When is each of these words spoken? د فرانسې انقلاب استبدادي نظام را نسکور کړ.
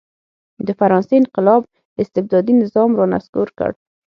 د 0.67 0.69
فرانسې 0.79 1.15
انقلاب 1.21 1.61
استبدادي 2.01 2.53
نظام 2.63 2.89
را 2.99 3.05
نسکور 3.13 3.47
کړ. 3.57 3.71